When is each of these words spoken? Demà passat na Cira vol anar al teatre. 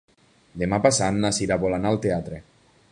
Demà 0.61 0.79
passat 0.85 1.19
na 1.25 1.31
Cira 1.41 1.59
vol 1.67 1.79
anar 1.79 1.93
al 1.95 2.01
teatre. 2.07 2.43